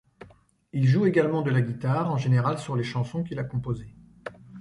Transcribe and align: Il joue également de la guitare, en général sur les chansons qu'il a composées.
Il 0.73 0.87
joue 0.87 1.05
également 1.05 1.43
de 1.43 1.51
la 1.51 1.61
guitare, 1.61 2.09
en 2.11 2.17
général 2.17 2.57
sur 2.57 2.75
les 2.75 2.81
chansons 2.83 3.23
qu'il 3.23 3.37
a 3.37 3.43
composées. 3.43 3.93